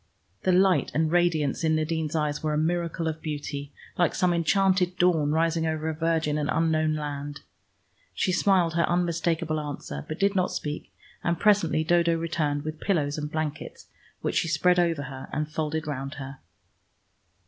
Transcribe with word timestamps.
The 0.41 0.51
light 0.51 0.89
and 0.95 1.11
radiance 1.11 1.63
in 1.63 1.75
Nadine's 1.75 2.15
eyes 2.15 2.41
were 2.41 2.53
a 2.53 2.57
miracle 2.57 3.07
of 3.07 3.21
beauty, 3.21 3.71
like 3.99 4.15
some 4.15 4.33
enchanted 4.33 4.97
dawn 4.97 5.29
rising 5.31 5.67
over 5.67 5.87
a 5.87 5.93
virgin 5.93 6.39
and 6.39 6.49
unknown 6.51 6.95
land. 6.95 7.41
She 8.15 8.31
smiled 8.31 8.73
her 8.73 8.89
unmistakable 8.89 9.59
answer, 9.59 10.03
but 10.07 10.19
did 10.19 10.35
not 10.35 10.49
speak, 10.51 10.91
and 11.23 11.39
presently 11.39 11.83
Dodo 11.83 12.15
returned 12.17 12.63
with 12.63 12.79
pillows 12.81 13.19
and 13.19 13.31
blankets, 13.31 13.89
which 14.21 14.37
she 14.37 14.47
spread 14.47 14.79
over 14.79 15.03
her 15.03 15.29
and 15.31 15.47
folded 15.51 15.85
round 15.85 16.15
her. 16.15 16.39